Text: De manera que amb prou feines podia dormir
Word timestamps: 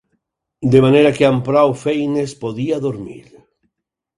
De 0.75 0.79
manera 0.85 1.11
que 1.17 1.27
amb 1.27 1.45
prou 1.49 1.75
feines 1.83 2.35
podia 2.45 2.81
dormir 2.87 3.21